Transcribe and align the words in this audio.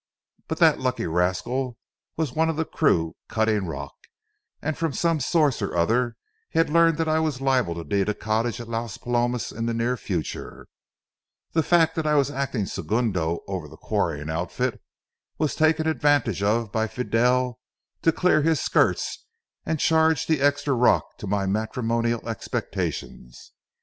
But 0.47 0.57
that 0.57 0.79
lucky 0.79 1.05
rascal 1.05 1.77
was 2.17 2.33
one 2.33 2.49
of 2.49 2.55
the 2.55 2.65
crew 2.65 3.15
cutting 3.29 3.67
rock, 3.67 3.93
and 4.59 4.75
from 4.75 4.93
some 4.93 5.19
source 5.19 5.61
or 5.61 5.77
other 5.77 6.17
he 6.49 6.57
had 6.57 6.71
learned 6.71 6.97
that 6.97 7.07
I 7.07 7.19
was 7.19 7.39
liable 7.39 7.75
to 7.75 7.83
need 7.83 8.09
a 8.09 8.15
cottage 8.15 8.59
at 8.59 8.67
Las 8.67 8.97
Palomas 8.97 9.51
in 9.51 9.67
the 9.67 9.75
near 9.75 9.97
future. 9.97 10.65
The 11.51 11.61
fact 11.61 11.93
that 11.97 12.07
I 12.07 12.15
was 12.15 12.31
acting 12.31 12.65
segundo 12.65 13.41
over 13.47 13.67
the 13.67 13.77
quarrying 13.77 14.31
outfit, 14.31 14.81
was 15.37 15.53
taken 15.53 15.85
advantage 15.85 16.41
of 16.41 16.71
by 16.71 16.87
Fidel 16.87 17.59
to 18.01 18.11
clear 18.11 18.41
his 18.41 18.59
skirts 18.59 19.27
and 19.67 19.79
charge 19.79 20.25
the 20.25 20.41
extra 20.41 20.73
rock 20.73 21.19
to 21.19 21.27
my 21.27 21.45
matrimonial 21.45 22.27
expectations. 22.27 23.51